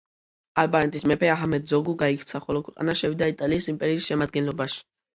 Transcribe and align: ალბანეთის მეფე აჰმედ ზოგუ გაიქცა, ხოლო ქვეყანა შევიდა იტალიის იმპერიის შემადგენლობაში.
ალბანეთის 0.61 1.05
მეფე 1.11 1.29
აჰმედ 1.33 1.69
ზოგუ 1.73 1.95
გაიქცა, 2.05 2.43
ხოლო 2.49 2.65
ქვეყანა 2.65 2.99
შევიდა 3.05 3.31
იტალიის 3.37 3.73
იმპერიის 3.77 4.13
შემადგენლობაში. 4.13 4.87